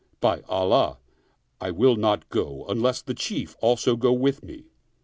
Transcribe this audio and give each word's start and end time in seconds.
By 0.19 0.41
Allah, 0.49 0.97
I 1.59 1.69
will 1.69 1.95
not 1.95 2.27
go, 2.29 2.65
unless 2.67 3.03
the 3.03 3.13
Chief 3.13 3.55
also 3.61 3.95
go 3.95 4.11
with 4.11 4.43
me. 4.43 4.65